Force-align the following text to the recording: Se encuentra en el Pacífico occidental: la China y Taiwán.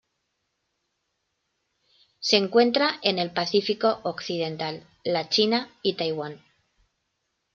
Se 2.19 2.35
encuentra 2.37 2.99
en 3.03 3.19
el 3.19 3.29
Pacífico 3.31 3.99
occidental: 4.01 4.87
la 5.03 5.29
China 5.29 5.69
y 5.83 5.93
Taiwán. 5.93 6.41